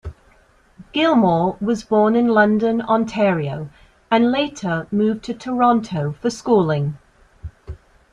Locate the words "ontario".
2.81-3.69